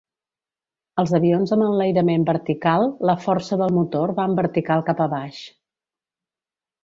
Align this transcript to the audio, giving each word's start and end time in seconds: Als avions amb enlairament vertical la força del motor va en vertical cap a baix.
Als 1.01 1.11
avions 1.17 1.51
amb 1.57 1.65
enlairament 1.65 2.23
vertical 2.29 2.87
la 3.09 3.15
força 3.27 3.59
del 3.61 3.75
motor 3.77 4.15
va 4.21 4.27
en 4.31 4.35
vertical 4.41 4.83
cap 4.89 5.07
a 5.07 5.09
baix. 5.15 5.43